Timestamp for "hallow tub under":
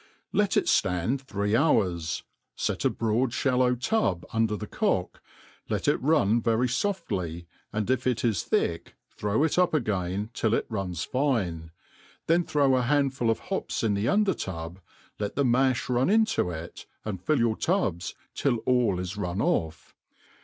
3.35-4.57